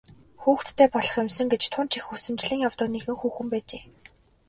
[0.41, 3.81] Хүүхэдтэй болох юмсан гэж тун ч их хүсэмжлэн явдаг нэгэн хүүхэн байжээ.